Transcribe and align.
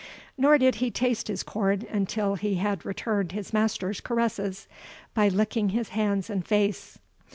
Nor 0.35 0.57
did 0.57 0.75
he 0.81 0.89
taste 0.89 1.27
his 1.27 1.43
corn 1.43 1.85
until 1.87 2.33
he 2.33 2.55
had 2.55 2.83
returned 2.85 3.33
his 3.33 3.53
master's 3.53 4.01
caresses, 4.01 4.67
by 5.13 5.27
licking 5.27 5.69
his 5.69 5.89
hands 5.89 6.27
and 6.27 6.43
face. 6.43 6.97